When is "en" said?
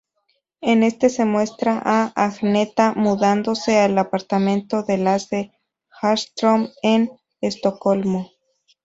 0.61-0.81, 6.81-7.11